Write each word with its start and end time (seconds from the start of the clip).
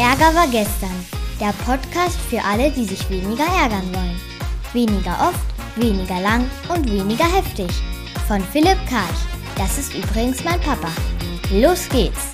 Ärger 0.00 0.34
war 0.34 0.46
gestern. 0.46 1.04
Der 1.38 1.52
Podcast 1.66 2.18
für 2.30 2.42
alle, 2.42 2.70
die 2.70 2.86
sich 2.86 3.10
weniger 3.10 3.44
ärgern 3.44 3.84
wollen. 3.92 4.18
Weniger 4.72 5.12
oft, 5.28 5.44
weniger 5.76 6.18
lang 6.22 6.46
und 6.74 6.90
weniger 6.90 7.26
heftig. 7.26 7.68
Von 8.26 8.40
Philipp 8.40 8.78
Karch. 8.88 9.20
Das 9.58 9.76
ist 9.76 9.92
übrigens 9.94 10.42
mein 10.42 10.58
Papa. 10.60 10.88
Los 11.52 11.86
geht's! 11.90 12.32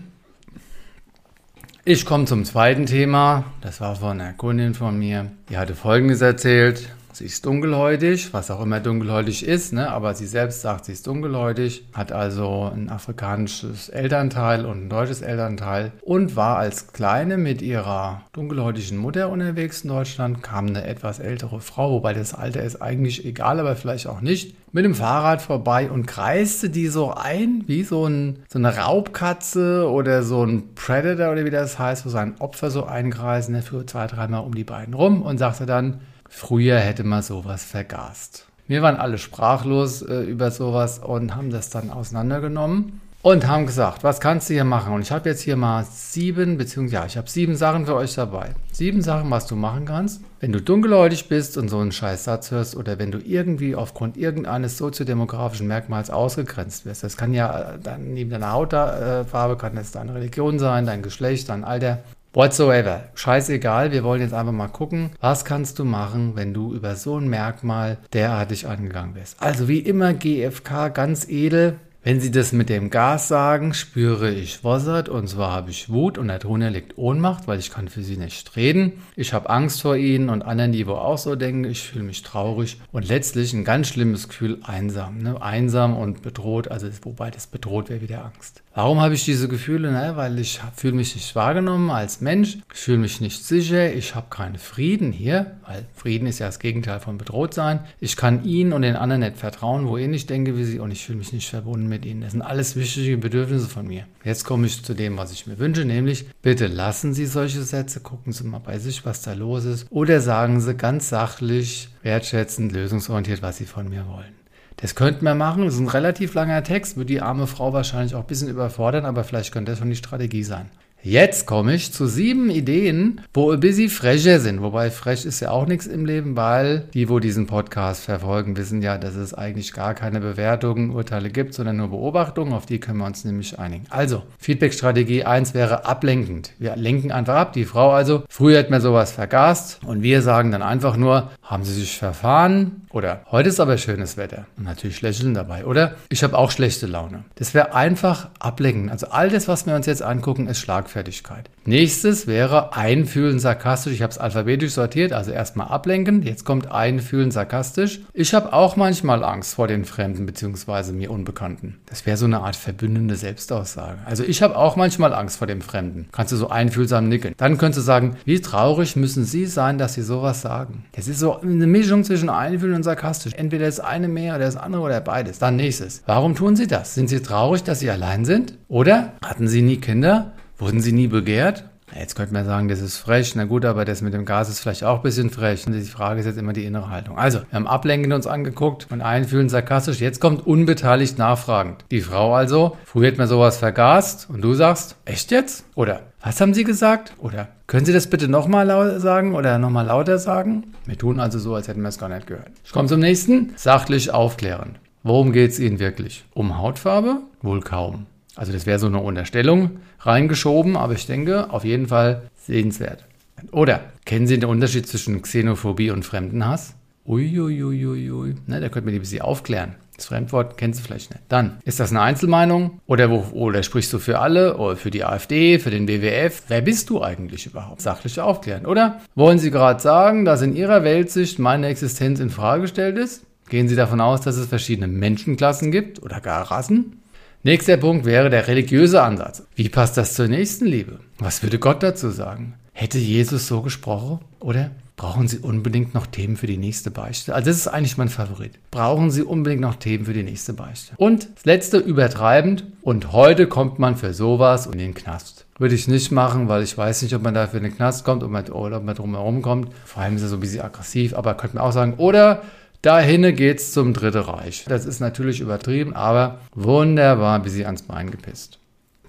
Ich 1.85 2.05
komme 2.05 2.25
zum 2.25 2.45
zweiten 2.45 2.85
Thema. 2.85 3.43
Das 3.61 3.81
war 3.81 3.95
von 3.95 4.21
einer 4.21 4.33
Kundin 4.33 4.73
von 4.73 4.97
mir. 4.97 5.31
Die 5.49 5.57
hatte 5.57 5.75
Folgendes 5.75 6.21
erzählt. 6.21 6.89
Sie 7.13 7.25
ist 7.25 7.45
dunkelhäutig, 7.45 8.33
was 8.33 8.49
auch 8.49 8.61
immer 8.61 8.79
dunkelhäutig 8.79 9.45
ist, 9.45 9.71
ne? 9.71 9.91
aber 9.91 10.15
sie 10.15 10.25
selbst 10.25 10.61
sagt, 10.61 10.85
sie 10.85 10.93
ist 10.93 11.05
dunkelhäutig, 11.05 11.85
hat 11.93 12.11
also 12.11 12.71
ein 12.73 12.89
afrikanisches 12.89 13.89
Elternteil 13.89 14.65
und 14.65 14.85
ein 14.85 14.89
deutsches 14.89 15.21
Elternteil 15.21 15.91
und 16.01 16.35
war 16.35 16.57
als 16.57 16.91
Kleine 16.91 17.37
mit 17.37 17.61
ihrer 17.61 18.23
dunkelhäutigen 18.33 18.97
Mutter 18.97 19.29
unterwegs 19.29 19.81
in 19.81 19.89
Deutschland, 19.89 20.41
kam 20.41 20.67
eine 20.67 20.87
etwas 20.87 21.19
ältere 21.19 21.59
Frau, 21.59 21.91
wobei 21.91 22.13
das 22.13 22.33
Alter 22.33 22.63
ist 22.63 22.81
eigentlich 22.81 23.25
egal, 23.25 23.59
aber 23.59 23.75
vielleicht 23.75 24.07
auch 24.07 24.21
nicht, 24.21 24.55
mit 24.71 24.83
dem 24.83 24.95
Fahrrad 24.95 25.43
vorbei 25.43 25.91
und 25.91 26.07
kreiste 26.07 26.71
die 26.71 26.87
so 26.87 27.13
ein, 27.13 27.63
wie 27.67 27.83
so, 27.83 28.07
ein, 28.07 28.39
so 28.49 28.57
eine 28.57 28.75
Raubkatze 28.75 29.87
oder 29.87 30.23
so 30.23 30.43
ein 30.43 30.73
Predator 30.73 31.31
oder 31.31 31.45
wie 31.45 31.51
das 31.51 31.77
heißt, 31.77 32.07
wo 32.07 32.09
sein 32.09 32.33
Opfer 32.39 32.71
so 32.71 32.85
einkreisen, 32.85 33.53
der 33.53 33.61
fuhr 33.61 33.85
zwei, 33.85 34.07
dreimal 34.07 34.43
um 34.43 34.55
die 34.55 34.63
beiden 34.63 34.95
rum 34.95 35.21
und 35.21 35.37
sagte 35.37 35.67
dann, 35.67 36.01
Früher 36.35 36.79
hätte 36.79 37.03
man 37.03 37.21
sowas 37.21 37.63
vergast. 37.63 38.47
Wir 38.67 38.81
waren 38.81 38.97
alle 38.97 39.19
sprachlos 39.19 40.01
äh, 40.01 40.23
über 40.23 40.49
sowas 40.49 40.97
und 40.97 41.35
haben 41.35 41.51
das 41.51 41.69
dann 41.69 41.91
auseinandergenommen 41.91 43.01
und 43.21 43.47
haben 43.47 43.67
gesagt, 43.67 44.03
was 44.03 44.19
kannst 44.19 44.49
du 44.49 44.55
hier 44.55 44.63
machen? 44.63 44.93
Und 44.93 45.03
ich 45.03 45.11
habe 45.11 45.29
jetzt 45.29 45.41
hier 45.41 45.55
mal 45.55 45.85
sieben, 45.85 46.57
beziehungsweise 46.57 46.95
ja, 46.95 47.05
ich 47.05 47.17
habe 47.17 47.29
sieben 47.29 47.55
Sachen 47.55 47.85
für 47.85 47.95
euch 47.95 48.15
dabei. 48.15 48.49
Sieben 48.71 49.01
Sachen, 49.03 49.29
was 49.29 49.45
du 49.45 49.55
machen 49.55 49.85
kannst, 49.85 50.21
wenn 50.39 50.51
du 50.51 50.59
dunkelhäutig 50.59 51.29
bist 51.29 51.55
und 51.55 51.69
so 51.69 51.77
einen 51.77 51.91
scheiß 51.91 52.23
Satz 52.23 52.49
hörst 52.49 52.75
oder 52.75 52.97
wenn 52.97 53.11
du 53.11 53.19
irgendwie 53.19 53.75
aufgrund 53.75 54.17
irgendeines 54.17 54.77
soziodemografischen 54.77 55.67
Merkmals 55.67 56.09
ausgegrenzt 56.09 56.85
wirst. 56.85 57.03
Das 57.03 57.15
kann 57.15 57.33
ja 57.33 57.75
äh, 57.75 57.79
dann 57.81 58.13
neben 58.13 58.31
deiner 58.31 58.51
Hautfarbe, 58.51 59.55
kann 59.55 59.75
das 59.75 59.91
deine 59.91 60.15
Religion 60.15 60.57
sein, 60.57 60.87
dein 60.87 61.03
Geschlecht, 61.03 61.47
dein 61.47 61.63
Alter. 61.63 61.99
Whatsoever. 62.35 63.09
Scheißegal, 63.13 63.91
wir 63.91 64.03
wollen 64.03 64.21
jetzt 64.21 64.33
einfach 64.33 64.51
mal 64.51 64.67
gucken, 64.67 65.11
was 65.19 65.45
kannst 65.45 65.77
du 65.77 65.85
machen, 65.85 66.35
wenn 66.35 66.51
du 66.51 66.73
über 66.73 66.95
so 66.95 67.17
ein 67.17 67.27
Merkmal 67.27 67.99
derartig 68.11 68.67
angegangen 68.67 69.13
wirst. 69.13 69.39
Also 69.39 69.67
wie 69.67 69.77
immer 69.77 70.15
GFK 70.15 70.89
ganz 70.89 71.29
edel, 71.29 71.77
wenn 72.01 72.19
Sie 72.19 72.31
das 72.31 72.51
mit 72.51 72.69
dem 72.69 72.89
Gas 72.89 73.27
sagen, 73.27 73.75
spüre 73.75 74.31
ich 74.31 74.63
Wossert 74.63 75.09
und 75.09 75.29
zwar 75.29 75.51
habe 75.51 75.69
ich 75.69 75.89
Wut 75.89 76.17
und 76.17 76.27
darunter 76.27 76.71
liegt 76.71 76.97
Ohnmacht, 76.97 77.47
weil 77.47 77.59
ich 77.59 77.69
kann 77.69 77.87
für 77.87 78.01
Sie 78.01 78.17
nicht 78.17 78.55
reden. 78.57 79.03
Ich 79.15 79.31
habe 79.31 79.51
Angst 79.51 79.83
vor 79.83 79.95
Ihnen 79.95 80.29
und 80.29 80.41
anderen, 80.41 80.71
die 80.71 80.87
wo 80.87 80.93
auch 80.93 81.19
so 81.19 81.35
denken, 81.35 81.65
ich 81.65 81.83
fühle 81.83 82.03
mich 82.03 82.23
traurig 82.23 82.81
und 82.91 83.07
letztlich 83.07 83.53
ein 83.53 83.63
ganz 83.63 83.89
schlimmes 83.89 84.27
Gefühl 84.27 84.59
einsam. 84.63 85.19
Ne? 85.19 85.39
Einsam 85.39 85.95
und 85.95 86.23
bedroht, 86.23 86.69
also 86.69 86.87
wobei 87.03 87.29
das 87.29 87.45
bedroht 87.45 87.89
wäre 87.89 88.01
wieder 88.01 88.25
Angst. 88.25 88.62
Warum 88.75 88.99
habe 89.01 89.13
ich 89.13 89.23
diese 89.23 89.47
Gefühle? 89.47 89.91
Naja, 89.91 90.15
weil 90.15 90.39
ich 90.39 90.59
fühle 90.75 90.95
mich 90.95 91.13
nicht 91.13 91.35
wahrgenommen 91.35 91.91
als 91.91 92.21
Mensch, 92.21 92.57
ich 92.73 92.79
fühle 92.79 92.97
mich 92.97 93.21
nicht 93.21 93.45
sicher, 93.45 93.93
ich 93.93 94.15
habe 94.15 94.31
keinen 94.31 94.57
Frieden 94.57 95.11
hier, 95.11 95.57
weil 95.67 95.85
Frieden 95.93 96.25
ist 96.25 96.39
ja 96.39 96.47
das 96.47 96.57
Gegenteil 96.57 96.99
von 96.99 97.19
bedroht 97.19 97.53
sein. 97.53 97.81
Ich 97.99 98.17
kann 98.17 98.43
Ihnen 98.45 98.73
und 98.73 98.81
den 98.81 98.95
anderen 98.95 99.21
nicht 99.21 99.37
vertrauen, 99.37 99.87
wo 99.87 99.97
ich 99.97 100.07
nicht 100.07 100.27
denke 100.31 100.57
wie 100.57 100.63
Sie 100.63 100.79
und 100.79 100.89
ich 100.89 101.05
fühle 101.05 101.19
mich 101.19 101.33
nicht 101.33 101.47
verbunden 101.47 101.87
mit 101.87 102.03
Ihnen. 102.03 102.21
Das 102.21 102.31
sind 102.31 102.41
alles 102.41 102.75
wichtige 102.75 103.17
Bedürfnisse 103.17 103.67
von 103.67 103.85
mir. 103.85 104.05
Jetzt 104.23 104.43
komme 104.43 104.65
ich 104.65 104.83
zu 104.83 104.95
dem, 104.95 105.17
was 105.17 105.31
ich 105.31 105.45
mir 105.45 105.59
wünsche, 105.59 105.85
nämlich 105.85 106.25
bitte 106.41 106.65
lassen 106.65 107.13
Sie 107.13 107.27
solche 107.27 107.61
Sätze, 107.61 107.99
gucken 107.99 108.33
Sie 108.33 108.43
mal 108.43 108.57
bei 108.57 108.79
sich, 108.79 109.05
was 109.05 109.21
da 109.21 109.33
los 109.33 109.65
ist 109.65 109.85
oder 109.91 110.19
sagen 110.19 110.61
Sie 110.61 110.73
ganz 110.73 111.09
sachlich, 111.09 111.89
wertschätzend, 112.01 112.71
lösungsorientiert, 112.71 113.43
was 113.43 113.57
Sie 113.57 113.67
von 113.67 113.87
mir 113.87 114.07
wollen. 114.07 114.42
Das 114.77 114.95
könnten 114.95 115.25
wir 115.25 115.35
machen. 115.35 115.65
Das 115.65 115.75
ist 115.75 115.79
ein 115.79 115.87
relativ 115.87 116.33
langer 116.33 116.63
Text, 116.63 116.97
wird 116.97 117.09
die 117.09 117.21
arme 117.21 117.47
Frau 117.47 117.73
wahrscheinlich 117.73 118.15
auch 118.15 118.21
ein 118.21 118.27
bisschen 118.27 118.49
überfordern, 118.49 119.05
aber 119.05 119.23
vielleicht 119.23 119.53
könnte 119.53 119.71
das 119.71 119.79
schon 119.79 119.89
die 119.89 119.95
Strategie 119.95 120.43
sein. 120.43 120.69
Jetzt 121.05 121.47
komme 121.47 121.75
ich 121.75 121.91
zu 121.91 122.07
sieben 122.07 122.49
Ideen, 122.49 123.19
wo 123.33 123.51
ein 123.51 123.59
bisschen 123.59 123.89
frecher 123.89 124.39
sind. 124.39 124.61
Wobei 124.61 124.89
frech 124.89 125.25
ist 125.25 125.41
ja 125.41 125.51
auch 125.51 125.65
nichts 125.65 125.85
im 125.85 126.05
Leben, 126.05 126.37
weil 126.37 126.87
die, 126.93 127.09
wo 127.09 127.19
diesen 127.19 127.45
Podcast 127.45 128.05
verfolgen, 128.05 128.55
wissen 128.55 128.81
ja, 128.81 128.97
dass 128.97 129.15
es 129.15 129.33
eigentlich 129.33 129.73
gar 129.73 129.95
keine 129.95 130.21
Bewertungen, 130.21 130.91
Urteile 130.91 131.29
gibt, 131.29 131.55
sondern 131.55 131.75
nur 131.75 131.89
Beobachtungen. 131.89 132.53
Auf 132.53 132.67
die 132.67 132.79
können 132.79 132.99
wir 132.99 133.05
uns 133.05 133.25
nämlich 133.25 133.59
einigen. 133.59 133.83
Also, 133.89 134.23
Feedback-Strategie 134.39 135.25
1 135.25 135.53
wäre 135.53 135.85
ablenkend. 135.85 136.53
Wir 136.57 136.77
lenken 136.77 137.11
einfach 137.11 137.35
ab. 137.35 137.51
Die 137.51 137.65
Frau 137.65 137.91
also, 137.91 138.23
früher 138.29 138.59
hat 138.59 138.69
man 138.69 138.79
sowas 138.79 139.11
vergast 139.11 139.81
und 139.85 140.03
wir 140.03 140.21
sagen 140.21 140.51
dann 140.51 140.61
einfach 140.61 140.95
nur, 140.95 141.31
haben 141.41 141.65
Sie 141.65 141.73
sich 141.73 141.97
verfahren? 141.97 142.83
Oder 142.91 143.25
heute 143.29 143.49
ist 143.49 143.59
aber 143.59 143.77
schönes 143.77 144.17
Wetter. 144.17 144.45
Und 144.55 144.65
natürlich 144.65 145.01
lächeln 145.01 145.33
dabei. 145.33 145.65
Oder 145.65 145.95
ich 146.09 146.23
habe 146.23 146.37
auch 146.37 146.51
schlechte 146.51 146.85
Laune. 146.85 147.25
Das 147.35 147.53
wäre 147.53 147.73
einfach 147.73 148.29
ablenken. 148.39 148.89
Also 148.89 149.07
all 149.07 149.29
das, 149.29 149.47
was 149.47 149.65
wir 149.65 149.75
uns 149.75 149.87
jetzt 149.87 150.01
angucken, 150.01 150.47
ist 150.47 150.59
Schlagfertigkeit. 150.93 151.49
Nächstes 151.65 152.27
wäre 152.27 152.75
einfühlen 152.75 153.39
sarkastisch. 153.39 153.93
Ich 153.93 154.01
habe 154.01 154.11
es 154.11 154.17
alphabetisch 154.17 154.73
sortiert, 154.73 155.11
also 155.11 155.31
erstmal 155.31 155.67
ablenken. 155.67 156.21
Jetzt 156.21 156.45
kommt 156.45 156.71
einfühlen 156.71 157.31
sarkastisch. 157.31 158.01
Ich 158.13 158.33
habe 158.33 158.53
auch 158.53 158.75
manchmal 158.75 159.23
Angst 159.23 159.55
vor 159.55 159.67
den 159.67 159.85
Fremden 159.85 160.25
bzw. 160.25 160.91
mir 160.91 161.11
Unbekannten. 161.11 161.79
Das 161.87 162.05
wäre 162.05 162.17
so 162.17 162.25
eine 162.25 162.41
Art 162.41 162.55
verbündende 162.55 163.15
Selbstaussage. 163.15 163.99
Also 164.05 164.23
ich 164.23 164.41
habe 164.41 164.55
auch 164.55 164.75
manchmal 164.75 165.13
Angst 165.13 165.37
vor 165.37 165.47
dem 165.47 165.61
Fremden. 165.61 166.07
Kannst 166.11 166.31
du 166.31 166.37
so 166.37 166.49
einfühlsam 166.49 167.09
nicken. 167.09 167.33
Dann 167.37 167.57
könntest 167.57 167.79
du 167.79 167.81
sagen, 167.81 168.17
wie 168.25 168.41
traurig 168.41 168.95
müssen 168.95 169.25
Sie 169.25 169.45
sein, 169.45 169.77
dass 169.77 169.95
Sie 169.95 170.03
sowas 170.03 170.41
sagen. 170.41 170.85
Das 170.93 171.07
ist 171.07 171.19
so 171.19 171.39
eine 171.39 171.67
Mischung 171.67 172.03
zwischen 172.03 172.29
einfühlen 172.29 172.75
und 172.75 172.83
und 172.83 172.83
sarkastisch. 172.83 173.33
Entweder 173.33 173.65
das 173.65 173.79
eine 173.79 174.09
mehr 174.09 174.35
oder 174.35 174.45
das 174.45 174.57
andere 174.57 174.81
oder 174.81 174.99
beides. 174.99 175.39
Dann 175.39 175.55
nächstes. 175.55 176.03
Warum 176.05 176.35
tun 176.35 176.55
Sie 176.55 176.67
das? 176.67 176.93
Sind 176.95 177.07
Sie 177.07 177.21
traurig, 177.21 177.63
dass 177.63 177.79
Sie 177.79 177.89
allein 177.89 178.25
sind? 178.25 178.57
Oder 178.67 179.13
hatten 179.23 179.47
Sie 179.47 179.61
nie 179.61 179.77
Kinder? 179.77 180.33
Wurden 180.57 180.81
Sie 180.81 180.91
nie 180.91 181.07
begehrt? 181.07 181.65
Jetzt 181.97 182.15
könnte 182.15 182.33
man 182.33 182.45
sagen, 182.45 182.67
das 182.67 182.81
ist 182.81 182.97
frech. 182.97 183.35
Na 183.35 183.45
gut, 183.45 183.65
aber 183.65 183.85
das 183.85 184.01
mit 184.01 184.13
dem 184.13 184.25
Gas 184.25 184.49
ist 184.49 184.59
vielleicht 184.59 184.83
auch 184.83 184.97
ein 184.97 185.03
bisschen 185.03 185.29
frech. 185.29 185.67
Und 185.67 185.73
die 185.73 185.81
Frage 185.81 186.19
ist 186.19 186.25
jetzt 186.25 186.37
immer 186.39 186.53
die 186.53 186.65
innere 186.65 186.89
Haltung. 186.89 187.17
Also, 187.17 187.39
wir 187.49 187.55
haben 187.55 187.67
ablenkend 187.67 188.13
uns 188.13 188.25
angeguckt 188.25 188.87
und 188.89 189.01
einfühlen 189.01 189.49
sarkastisch. 189.49 189.99
Jetzt 189.99 190.19
kommt 190.19 190.45
unbeteiligt 190.45 191.17
nachfragend. 191.17 191.85
Die 191.91 192.01
Frau 192.01 192.33
also, 192.33 192.77
früher 192.85 193.07
hätte 193.07 193.19
man 193.19 193.27
sowas 193.27 193.57
vergast 193.57 194.27
und 194.29 194.41
du 194.41 194.53
sagst, 194.53 194.95
echt 195.05 195.31
jetzt? 195.31 195.65
Oder 195.75 196.01
was 196.21 196.39
haben 196.41 196.53
Sie 196.53 196.63
gesagt? 196.63 197.13
Oder 197.19 197.49
können 197.67 197.85
Sie 197.85 197.93
das 197.93 198.07
bitte 198.07 198.27
nochmal 198.27 198.99
sagen 198.99 199.35
oder 199.35 199.59
nochmal 199.59 199.85
lauter 199.85 200.17
sagen? 200.17 200.73
Wir 200.85 200.97
tun 200.97 201.19
also 201.19 201.37
so, 201.37 201.53
als 201.53 201.67
hätten 201.67 201.81
wir 201.81 201.89
es 201.89 201.99
gar 201.99 202.09
nicht 202.09 202.27
gehört. 202.27 202.51
Ich 202.63 202.71
komme 202.71 202.87
zum 202.87 203.01
nächsten. 203.01 203.53
Sachlich 203.55 204.11
aufklären. 204.11 204.77
Worum 205.03 205.31
geht 205.33 205.51
es 205.51 205.59
Ihnen 205.59 205.79
wirklich? 205.79 206.23
Um 206.33 206.57
Hautfarbe? 206.57 207.17
Wohl 207.41 207.61
kaum. 207.61 208.05
Also 208.35 208.51
das 208.51 208.65
wäre 208.65 208.79
so 208.79 208.87
eine 208.87 208.99
Unterstellung 208.99 209.79
reingeschoben, 209.99 210.75
aber 210.75 210.93
ich 210.93 211.05
denke, 211.05 211.51
auf 211.51 211.63
jeden 211.63 211.87
Fall 211.87 212.23
sehenswert. 212.35 213.05
Oder 213.51 213.81
kennen 214.05 214.27
Sie 214.27 214.39
den 214.39 214.49
Unterschied 214.49 214.87
zwischen 214.87 215.21
Xenophobie 215.21 215.91
und 215.91 216.03
Fremdenhass? 216.03 216.75
Uiuiuiui. 217.05 218.35
Ne, 218.47 218.61
da 218.61 218.69
könnte 218.69 218.85
man 218.85 218.93
die 218.93 218.99
ein 218.99 219.01
bisschen 219.01 219.21
aufklären. 219.21 219.75
Das 219.95 220.05
Fremdwort 220.05 220.57
kennst 220.57 220.79
du 220.79 220.83
vielleicht 220.83 221.11
nicht. 221.11 221.21
Dann, 221.29 221.57
ist 221.65 221.79
das 221.79 221.91
eine 221.91 222.01
Einzelmeinung? 222.01 222.79
Oder, 222.87 223.11
wo, 223.11 223.25
oder 223.33 223.61
sprichst 223.61 223.93
du 223.93 223.99
für 223.99 224.19
alle? 224.19 224.57
Oder 224.57 224.75
für 224.75 224.89
die 224.89 225.03
AfD, 225.03 225.59
für 225.59 225.69
den 225.69 225.87
WWF? 225.87 226.43
Wer 226.47 226.61
bist 226.61 226.89
du 226.89 227.03
eigentlich 227.03 227.45
überhaupt? 227.45 227.81
Sachlich 227.81 228.19
aufklären, 228.19 228.65
oder? 228.65 229.01
Wollen 229.13 229.37
Sie 229.37 229.51
gerade 229.51 229.81
sagen, 229.81 230.25
dass 230.25 230.41
in 230.41 230.55
Ihrer 230.55 230.83
Weltsicht 230.83 231.37
meine 231.37 231.67
Existenz 231.67 232.19
in 232.19 232.31
Frage 232.31 232.63
gestellt 232.63 232.97
ist? 232.97 233.23
Gehen 233.49 233.67
Sie 233.67 233.75
davon 233.75 234.01
aus, 234.01 234.21
dass 234.21 234.37
es 234.37 234.47
verschiedene 234.47 234.87
Menschenklassen 234.87 235.71
gibt 235.71 236.01
oder 236.01 236.21
gar 236.21 236.49
Rassen? 236.49 237.02
Nächster 237.45 237.75
Punkt 237.75 238.05
wäre 238.05 238.29
der 238.29 238.47
religiöse 238.47 239.01
Ansatz. 239.01 239.43
Wie 239.53 239.67
passt 239.67 239.97
das 239.97 240.13
zur 240.13 240.29
Nächstenliebe? 240.29 241.01
Was 241.19 241.43
würde 241.43 241.59
Gott 241.59 241.83
dazu 241.83 242.09
sagen? 242.09 242.53
Hätte 242.71 242.99
Jesus 242.99 243.47
so 243.47 243.61
gesprochen? 243.61 244.19
Oder 244.39 244.71
brauchen 244.95 245.27
Sie 245.27 245.39
unbedingt 245.39 245.93
noch 245.93 246.07
Themen 246.07 246.37
für 246.37 246.47
die 246.47 246.55
nächste 246.55 246.89
Beichte? 246.89 247.35
Also 247.35 247.49
das 247.49 247.57
ist 247.57 247.67
eigentlich 247.67 247.97
mein 247.97 248.07
Favorit. 248.07 248.53
Brauchen 248.71 249.11
Sie 249.11 249.23
unbedingt 249.23 249.59
noch 249.59 249.75
Themen 249.75 250.05
für 250.05 250.13
die 250.13 250.23
nächste 250.23 250.53
Beichte? 250.53 250.93
Und 250.95 251.27
das 251.35 251.43
letzte, 251.43 251.79
übertreibend. 251.79 252.63
Und 252.81 253.11
heute 253.11 253.47
kommt 253.47 253.77
man 253.77 253.97
für 253.97 254.13
sowas 254.13 254.65
in 254.65 254.77
den 254.77 254.93
Knast. 254.93 255.43
Würde 255.57 255.75
ich 255.75 255.89
nicht 255.89 256.13
machen, 256.13 256.47
weil 256.47 256.63
ich 256.63 256.77
weiß 256.77 257.01
nicht, 257.01 257.13
ob 257.13 257.23
man 257.23 257.33
dafür 257.33 257.57
in 257.57 257.65
den 257.65 257.75
Knast 257.75 258.05
kommt 258.05 258.23
oder 258.23 258.77
ob 258.77 258.83
man 258.85 258.95
drumherum 258.95 259.41
kommt. 259.41 259.67
Vor 259.83 260.01
allem 260.01 260.15
ist 260.15 260.21
er 260.21 260.29
so 260.29 260.37
ein 260.37 260.39
bisschen 260.39 260.61
aggressiv, 260.61 261.13
aber 261.13 261.33
könnte 261.33 261.57
man 261.57 261.65
auch 261.65 261.73
sagen, 261.73 261.95
oder 261.97 262.41
Dahin 262.83 263.33
geht's 263.33 263.71
zum 263.71 263.93
Dritten 263.93 264.23
Reich. 264.23 264.65
Das 264.67 264.85
ist 264.85 264.99
natürlich 264.99 265.39
übertrieben, 265.39 265.95
aber 265.95 266.39
wunderbar 266.53 267.39
bis 267.39 267.53
sie 267.53 267.65
ans 267.65 267.83
Bein 267.83 268.11
gepisst. 268.11 268.59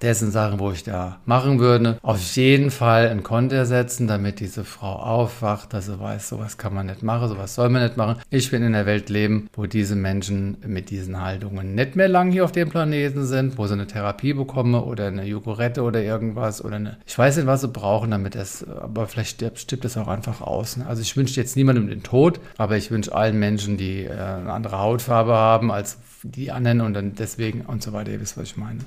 Das 0.05 0.19
sind 0.19 0.29
Sachen, 0.29 0.59
wo 0.59 0.71
ich 0.71 0.83
da 0.83 1.17
machen 1.25 1.57
würde. 1.57 1.97
Auf 2.03 2.35
jeden 2.35 2.69
Fall 2.69 3.07
ein 3.07 3.23
Konter 3.23 3.65
setzen, 3.65 4.05
damit 4.05 4.39
diese 4.39 4.63
Frau 4.63 4.97
aufwacht, 4.97 5.73
dass 5.73 5.87
sie 5.87 5.99
weiß, 5.99 6.29
sowas 6.29 6.59
kann 6.59 6.75
man 6.75 6.85
nicht 6.85 7.01
machen, 7.01 7.27
sowas 7.27 7.55
soll 7.55 7.69
man 7.69 7.81
nicht 7.81 7.97
machen. 7.97 8.21
Ich 8.29 8.51
will 8.51 8.59
in 8.59 8.67
einer 8.67 8.85
Welt 8.85 9.09
leben, 9.09 9.49
wo 9.53 9.65
diese 9.65 9.95
Menschen 9.95 10.57
mit 10.63 10.91
diesen 10.91 11.19
Haltungen 11.19 11.73
nicht 11.73 11.95
mehr 11.95 12.07
lang 12.07 12.31
hier 12.31 12.45
auf 12.45 12.51
dem 12.51 12.69
Planeten 12.69 13.25
sind, 13.25 13.57
wo 13.57 13.65
sie 13.65 13.73
eine 13.73 13.87
Therapie 13.87 14.33
bekommen 14.33 14.75
oder 14.75 15.07
eine 15.07 15.25
Jogurette 15.25 15.81
oder 15.81 16.03
irgendwas 16.03 16.63
oder 16.63 16.75
eine, 16.75 16.97
ich 17.07 17.17
weiß 17.17 17.37
nicht, 17.37 17.47
was 17.47 17.61
sie 17.61 17.69
brauchen, 17.69 18.11
damit 18.11 18.35
das, 18.35 18.63
aber 18.63 19.07
vielleicht 19.07 19.43
stirbt 19.57 19.85
es 19.85 19.97
auch 19.97 20.07
einfach 20.07 20.39
aus. 20.39 20.77
Ne? 20.77 20.85
Also 20.85 21.01
ich 21.01 21.17
wünsche 21.17 21.41
jetzt 21.41 21.55
niemandem 21.55 21.87
den 21.87 22.03
Tod, 22.03 22.39
aber 22.59 22.77
ich 22.77 22.91
wünsche 22.91 23.15
allen 23.15 23.39
Menschen, 23.39 23.77
die 23.77 24.03
äh, 24.03 24.11
eine 24.11 24.53
andere 24.53 24.77
Hautfarbe 24.77 25.33
haben 25.33 25.71
als 25.71 25.97
die 26.21 26.51
anderen 26.51 26.81
und 26.81 26.93
dann 26.93 27.15
deswegen 27.15 27.61
und 27.61 27.81
so 27.81 27.91
weiter. 27.91 28.11
Ihr 28.11 28.21
wisst, 28.21 28.37
was 28.37 28.43
ich 28.43 28.57
meine. 28.57 28.81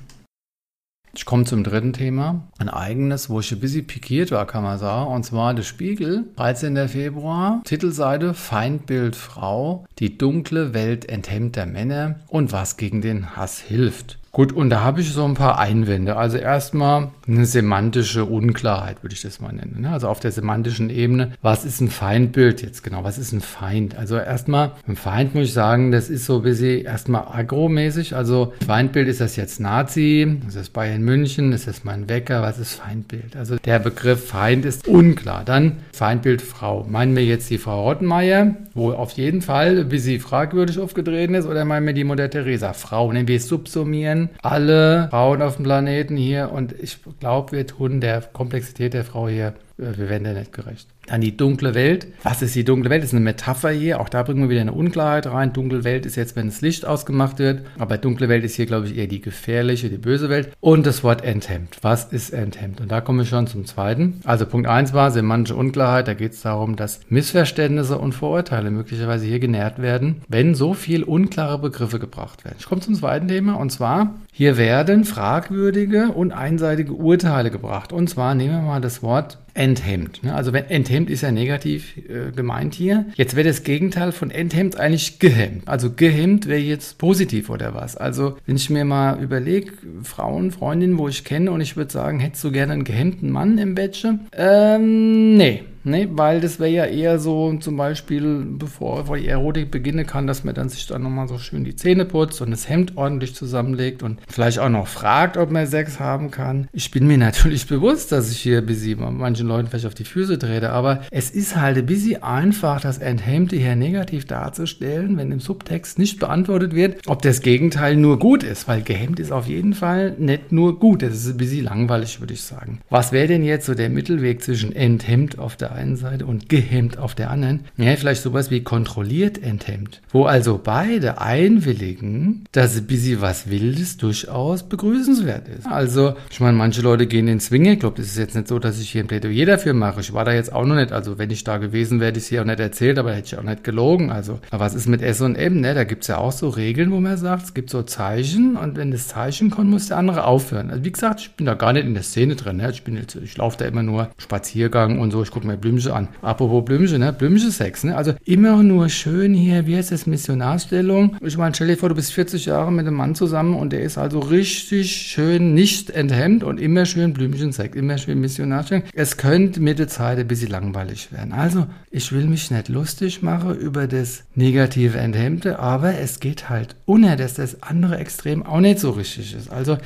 Ich 1.13 1.25
komme 1.25 1.45
zum 1.45 1.63
dritten 1.63 1.93
Thema. 1.93 2.47
Ein 2.59 2.69
eigenes, 2.69 3.29
wo 3.29 3.39
ich 3.39 3.51
ein 3.51 3.59
bisschen 3.59 3.87
pikiert 3.87 4.31
war, 4.31 4.45
kann 4.45 4.63
man 4.63 4.77
sagen. 4.77 5.11
Und 5.11 5.23
zwar 5.23 5.53
der 5.53 5.63
Spiegel, 5.63 6.25
13. 6.35 6.87
Februar, 6.87 7.61
Titelseite 7.65 8.33
Feindbild 8.33 9.15
Frau, 9.15 9.85
die 9.97 10.17
dunkle 10.17 10.73
Welt 10.73 11.09
enthemmter 11.09 11.65
Männer 11.65 12.19
und 12.27 12.51
was 12.51 12.77
gegen 12.77 13.01
den 13.01 13.35
Hass 13.35 13.59
hilft. 13.59 14.19
Gut, 14.31 14.53
und 14.53 14.69
da 14.69 14.81
habe 14.81 15.01
ich 15.01 15.11
so 15.11 15.25
ein 15.25 15.33
paar 15.33 15.57
Einwände. 15.57 16.15
Also 16.15 16.37
erstmal 16.37 17.09
eine 17.27 17.45
semantische 17.45 18.25
Unklarheit, 18.25 19.01
würde 19.03 19.15
ich 19.15 19.21
das 19.21 19.39
mal 19.39 19.51
nennen. 19.51 19.81
Ne? 19.81 19.89
Also 19.89 20.07
auf 20.07 20.19
der 20.19 20.31
semantischen 20.31 20.91
Ebene, 20.91 21.31
was 21.41 21.65
ist 21.65 21.81
ein 21.81 21.89
Feindbild 21.89 22.61
jetzt 22.61 22.83
genau? 22.83 23.03
Was 23.03 23.17
ist 23.17 23.31
ein 23.31 23.41
Feind? 23.41 23.97
Also 23.97 24.17
erstmal, 24.17 24.73
ein 24.87 24.95
Feind 24.95 25.33
muss 25.33 25.45
ich 25.45 25.53
sagen, 25.53 25.91
das 25.91 26.09
ist 26.09 26.25
so 26.25 26.37
ein 26.37 26.41
bisschen 26.43 26.85
erstmal 26.85 27.23
agromäßig. 27.27 28.15
Also 28.15 28.53
Feindbild 28.65 29.07
ist 29.07 29.19
das 29.19 29.35
jetzt 29.35 29.59
Nazi, 29.59 30.37
ist 30.47 30.57
das 30.57 30.69
Bayern 30.69 31.01
München, 31.01 31.51
ist 31.51 31.67
das 31.67 31.83
mein 31.83 32.07
Wecker, 32.07 32.43
was 32.43 32.59
ist 32.59 32.73
Feindbild? 32.73 33.35
Also 33.35 33.55
der 33.57 33.79
Begriff 33.79 34.27
Feind 34.27 34.63
ist 34.63 34.87
unklar. 34.87 35.43
Dann 35.43 35.77
Feindbild 35.91 36.43
Frau. 36.43 36.85
Meinen 36.87 37.15
wir 37.15 37.25
jetzt 37.25 37.49
die 37.49 37.57
Frau 37.57 37.83
Rottenmeier, 37.83 38.55
wo 38.75 38.91
auf 38.91 39.11
jeden 39.13 39.41
Fall, 39.41 39.89
wie 39.89 39.99
sie 39.99 40.19
fragwürdig 40.19 40.77
aufgetreten 40.77 41.33
ist, 41.33 41.47
oder 41.47 41.65
meinen 41.65 41.87
wir 41.87 41.93
die 41.93 42.03
Mutter 42.03 42.29
Teresa? 42.29 42.73
Frau, 42.73 43.11
nehmen 43.11 43.27
wir 43.27 43.39
subsumieren 43.39 44.18
kennen 44.19 44.29
alle 44.41 45.07
Frauen 45.09 45.41
auf 45.41 45.55
dem 45.55 45.63
Planeten 45.63 46.17
hier 46.17 46.51
und 46.51 46.73
ich 46.73 46.97
glaube, 47.19 47.51
wir 47.53 47.67
tun 47.67 48.01
der 48.01 48.21
Komplexität 48.21 48.93
der 48.93 49.05
Frau 49.05 49.27
hier, 49.27 49.53
wir 49.79 50.09
werden 50.09 50.25
der 50.25 50.33
nicht 50.33 50.53
gerecht. 50.53 50.87
Dann 51.07 51.21
die 51.21 51.35
dunkle 51.35 51.73
Welt. 51.73 52.07
Was 52.23 52.41
ist 52.41 52.53
die 52.53 52.63
dunkle 52.63 52.89
Welt? 52.89 53.01
Das 53.01 53.09
ist 53.09 53.15
eine 53.15 53.23
Metapher 53.23 53.71
hier. 53.71 53.99
Auch 53.99 54.09
da 54.09 54.23
bringen 54.23 54.41
wir 54.41 54.49
wieder 54.49 54.61
eine 54.61 54.73
Unklarheit 54.73 55.25
rein. 55.25 55.53
Dunkle 55.53 55.83
Welt 55.83 56.05
ist 56.05 56.17
jetzt, 56.17 56.35
wenn 56.35 56.47
das 56.47 56.61
Licht 56.61 56.85
ausgemacht 56.85 57.39
wird. 57.39 57.61
Aber 57.79 57.97
dunkle 57.97 58.29
Welt 58.29 58.43
ist 58.43 58.55
hier, 58.55 58.65
glaube 58.65 58.87
ich, 58.87 58.97
eher 58.97 59.07
die 59.07 59.21
gefährliche, 59.21 59.89
die 59.89 59.97
böse 59.97 60.29
Welt. 60.29 60.51
Und 60.59 60.85
das 60.85 61.03
Wort 61.03 61.23
enthemmt. 61.23 61.77
Was 61.81 62.11
ist 62.11 62.31
enthemmt? 62.31 62.81
Und 62.81 62.91
da 62.91 63.01
kommen 63.01 63.19
wir 63.19 63.25
schon 63.25 63.47
zum 63.47 63.65
zweiten. 63.65 64.21
Also 64.23 64.45
Punkt 64.45 64.67
eins 64.67 64.93
war 64.93 65.09
semantische 65.11 65.55
Unklarheit. 65.55 66.07
Da 66.07 66.13
geht 66.13 66.33
es 66.33 66.41
darum, 66.41 66.75
dass 66.75 66.99
Missverständnisse 67.09 67.97
und 67.97 68.13
Vorurteile 68.13 68.69
möglicherweise 68.69 69.25
hier 69.25 69.39
genährt 69.39 69.81
werden, 69.81 70.21
wenn 70.27 70.53
so 70.53 70.73
viel 70.73 71.03
unklare 71.03 71.57
Begriffe 71.57 71.99
gebracht 71.99 72.45
werden. 72.45 72.57
Ich 72.59 72.65
komme 72.65 72.81
zum 72.81 72.93
zweiten 72.95 73.27
Thema. 73.27 73.53
Und 73.53 73.71
zwar, 73.71 74.15
hier 74.31 74.57
werden 74.57 75.05
fragwürdige 75.05 76.09
und 76.09 76.33
einseitige 76.33 76.93
Urteile 76.93 77.49
gebracht. 77.49 77.93
Und 77.93 78.09
zwar 78.09 78.35
nehmen 78.35 78.55
wir 78.55 78.61
mal 78.61 78.81
das 78.81 79.01
Wort 79.01 79.39
enthemmt. 79.53 80.23
Ne? 80.23 80.33
Also 80.33 80.53
wenn 80.53 80.65
enthemmt 80.65 81.09
ist 81.09 81.21
ja 81.21 81.31
negativ 81.31 81.97
äh, 81.97 82.31
gemeint 82.35 82.73
hier. 82.73 83.05
Jetzt 83.15 83.35
wäre 83.35 83.47
das 83.47 83.63
Gegenteil 83.63 84.11
von 84.11 84.31
enthemmt 84.31 84.79
eigentlich 84.79 85.19
gehemmt. 85.19 85.67
Also 85.67 85.91
gehemmt 85.91 86.47
wäre 86.47 86.59
jetzt 86.59 86.97
positiv 86.97 87.49
oder 87.49 87.73
was. 87.73 87.97
Also 87.97 88.37
wenn 88.45 88.55
ich 88.55 88.69
mir 88.69 88.85
mal 88.85 89.21
überlege, 89.21 89.71
Frauen, 90.03 90.51
Freundinnen, 90.51 90.97
wo 90.97 91.07
ich 91.07 91.23
kenne 91.23 91.51
und 91.51 91.61
ich 91.61 91.77
würde 91.77 91.91
sagen, 91.91 92.19
hättest 92.19 92.43
du 92.43 92.51
gerne 92.51 92.73
einen 92.73 92.83
gehemmten 92.83 93.29
Mann 93.29 93.57
im 93.57 93.75
Bettchen? 93.75 94.27
Ähm, 94.33 95.35
nee. 95.37 95.63
Ne, 95.83 96.09
weil 96.11 96.41
das 96.41 96.59
wäre 96.59 96.71
ja 96.71 96.85
eher 96.85 97.19
so 97.19 97.53
zum 97.59 97.77
Beispiel, 97.77 98.45
bevor, 98.57 99.01
bevor 99.01 99.17
die 99.17 99.27
Erotik 99.27 99.71
beginnen 99.71 100.05
kann, 100.05 100.27
dass 100.27 100.43
man 100.43 100.53
dann 100.53 100.69
sich 100.69 100.85
dann 100.87 101.03
nochmal 101.03 101.27
so 101.27 101.37
schön 101.37 101.63
die 101.63 101.75
Zähne 101.75 102.05
putzt 102.05 102.41
und 102.41 102.51
das 102.51 102.67
Hemd 102.67 102.97
ordentlich 102.97 103.33
zusammenlegt 103.33 104.03
und 104.03 104.19
vielleicht 104.27 104.59
auch 104.59 104.69
noch 104.69 104.87
fragt, 104.87 105.37
ob 105.37 105.51
man 105.51 105.67
Sex 105.67 105.99
haben 105.99 106.31
kann. 106.31 106.67
Ich 106.73 106.91
bin 106.91 107.07
mir 107.07 107.17
natürlich 107.29 107.67
bewusst, 107.67 108.11
dass 108.11 108.31
ich 108.31 108.39
hier 108.39 108.61
bisschen 108.61 109.17
manchen 109.17 109.47
Leuten 109.47 109.67
vielleicht 109.67 109.85
auf 109.85 109.95
die 109.95 110.03
Füße 110.03 110.37
trete, 110.37 110.71
aber 110.71 111.01
es 111.11 111.29
ist 111.29 111.55
halt 111.55 111.77
ein 111.77 111.85
bisschen 111.85 112.23
einfach, 112.23 112.81
das 112.81 112.97
Enthemmte 112.97 113.55
hier 113.55 113.75
negativ 113.75 114.25
darzustellen, 114.25 115.17
wenn 115.17 115.31
im 115.31 115.39
Subtext 115.39 115.97
nicht 115.97 116.19
beantwortet 116.19 116.75
wird, 116.75 117.07
ob 117.07 117.21
das 117.21 117.41
Gegenteil 117.41 117.95
nur 117.95 118.19
gut 118.19 118.43
ist, 118.43 118.67
weil 118.67 118.81
gehemmt 118.81 119.19
ist 119.19 119.31
auf 119.31 119.47
jeden 119.47 119.73
Fall 119.73 120.15
nicht 120.17 120.51
nur 120.51 120.79
gut. 120.79 121.01
Das 121.01 121.13
ist 121.13 121.27
ein 121.27 121.37
bisschen 121.37 121.65
langweilig, 121.65 122.19
würde 122.19 122.33
ich 122.33 122.41
sagen. 122.41 122.79
Was 122.89 123.11
wäre 123.11 123.27
denn 123.27 123.43
jetzt 123.43 123.65
so 123.65 123.75
der 123.75 123.89
Mittelweg 123.89 124.43
zwischen 124.43 124.75
enthemmt 124.75 125.39
auf 125.39 125.55
der 125.55 125.68
der 125.69 125.77
einen 125.77 125.95
Seite 125.95 126.25
und 126.25 126.49
gehemmt 126.49 126.97
auf 126.97 127.15
der 127.15 127.29
anderen. 127.29 127.61
Ja, 127.77 127.95
vielleicht 127.95 128.21
sowas 128.21 128.51
wie 128.51 128.63
kontrolliert 128.63 129.41
enthemmt, 129.41 130.01
wo 130.11 130.25
also 130.25 130.59
beide 130.63 131.21
einwilligen, 131.21 132.45
dass 132.51 132.77
ein 132.77 132.87
bisschen 132.87 133.21
was 133.21 133.49
Wildes 133.49 133.97
durchaus 133.97 134.63
begrüßenswert 134.63 135.47
ist. 135.47 135.67
Also, 135.67 136.13
ich 136.29 136.39
meine, 136.39 136.57
manche 136.57 136.81
Leute 136.81 137.07
gehen 137.07 137.27
in 137.27 137.35
den 137.35 137.39
Swingerclub. 137.39 137.95
Das 137.95 138.07
ist 138.07 138.17
jetzt 138.17 138.35
nicht 138.35 138.47
so, 138.47 138.59
dass 138.59 138.79
ich 138.79 138.89
hier 138.89 139.03
ein 139.03 139.07
Plädoyer 139.07 139.45
dafür 139.45 139.73
mache. 139.73 140.01
Ich 140.01 140.13
war 140.13 140.25
da 140.25 140.33
jetzt 140.33 140.51
auch 140.51 140.65
noch 140.65 140.75
nicht. 140.75 140.91
Also, 140.91 141.17
wenn 141.17 141.29
ich 141.29 141.43
da 141.43 141.57
gewesen 141.57 141.99
wäre, 141.99 142.09
hätte 142.09 142.19
ich 142.19 142.25
es 142.25 142.29
hier 142.29 142.41
auch 142.41 142.45
nicht 142.45 142.59
erzählt, 142.59 142.97
aber 142.97 143.13
hätte 143.13 143.27
ich 143.27 143.37
auch 143.37 143.43
nicht 143.43 143.63
gelogen. 143.63 144.11
Also, 144.11 144.39
aber 144.51 144.65
was 144.65 144.75
ist 144.75 144.87
mit 144.87 145.01
S 145.01 145.21
und 145.21 145.35
M? 145.35 145.61
Ne? 145.61 145.73
Da 145.73 145.83
gibt 145.83 146.03
es 146.03 146.07
ja 146.07 146.17
auch 146.17 146.31
so 146.31 146.49
Regeln, 146.49 146.91
wo 146.91 146.99
man 146.99 147.17
sagt, 147.17 147.43
es 147.43 147.53
gibt 147.53 147.69
so 147.69 147.83
Zeichen 147.83 148.55
und 148.55 148.77
wenn 148.77 148.91
das 148.91 149.07
Zeichen 149.07 149.49
kommt, 149.49 149.69
muss 149.69 149.87
der 149.87 149.97
andere 149.97 150.25
aufhören. 150.25 150.69
Also, 150.69 150.83
wie 150.83 150.91
gesagt, 150.91 151.21
ich 151.21 151.31
bin 151.31 151.45
da 151.45 151.53
gar 151.53 151.73
nicht 151.73 151.85
in 151.85 151.93
der 151.93 152.03
Szene 152.03 152.35
drin. 152.35 152.57
Ne? 152.57 152.71
Ich, 152.71 152.83
ich 153.23 153.37
laufe 153.37 153.57
da 153.57 153.65
immer 153.65 153.83
nur 153.83 154.09
Spaziergang 154.17 154.99
und 154.99 155.11
so. 155.11 155.23
Ich 155.23 155.31
gucke 155.31 155.47
mir 155.47 155.57
Blümchen 155.59 155.91
an. 155.91 156.07
Apropos 156.21 156.65
Blümchen, 156.65 156.99
ne? 156.99 157.13
Blümchen-Sex, 157.13 157.83
ne? 157.83 157.95
Also 157.95 158.13
immer 158.25 158.61
nur 158.63 158.89
schön 158.89 159.33
hier, 159.33 159.67
wie 159.67 159.75
heißt 159.75 159.91
das, 159.91 160.07
Missionarstellung. 160.07 161.17
Ich 161.21 161.37
meine, 161.37 161.53
stell 161.55 161.67
dir 161.67 161.77
vor, 161.77 161.89
du 161.89 161.95
bist 161.95 162.13
40 162.13 162.45
Jahre 162.45 162.71
mit 162.71 162.87
einem 162.87 162.95
Mann 162.95 163.15
zusammen 163.15 163.55
und 163.55 163.73
der 163.73 163.81
ist 163.81 163.97
also 163.97 164.19
richtig 164.19 164.91
schön 164.91 165.53
nicht 165.53 165.89
enthemmt 165.89 166.43
und 166.43 166.59
immer 166.59 166.85
schön 166.85 167.13
Blümchen-Sex, 167.13 167.75
immer 167.75 167.97
schön 167.97 168.19
Missionarstellung. 168.19 168.83
Es 168.93 169.17
könnte 169.17 169.59
mit 169.59 169.79
der 169.79 169.87
Zeit 169.87 170.19
ein 170.19 170.27
bisschen 170.27 170.51
langweilig 170.51 171.11
werden. 171.11 171.33
Also, 171.33 171.67
ich 171.91 172.11
will 172.11 172.25
mich 172.25 172.51
nicht 172.51 172.69
lustig 172.69 173.21
machen 173.21 173.55
über 173.55 173.87
das 173.87 174.23
negative 174.35 174.97
Enthemmte, 174.97 175.59
aber 175.59 175.97
es 175.99 176.19
geht 176.19 176.49
halt 176.49 176.75
unter, 176.85 177.15
dass 177.15 177.33
das 177.33 177.63
andere 177.63 177.97
Extrem 177.97 178.45
auch 178.45 178.59
nicht 178.59 178.79
so 178.79 178.91
richtig 178.91 179.35
ist. 179.35 179.51
Also, 179.51 179.77